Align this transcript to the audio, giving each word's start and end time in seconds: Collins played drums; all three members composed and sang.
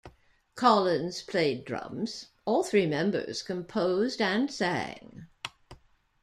Collins 0.55 1.21
played 1.21 1.63
drums; 1.63 2.29
all 2.43 2.63
three 2.63 2.87
members 2.87 3.43
composed 3.43 4.19
and 4.19 4.49
sang. 4.51 5.27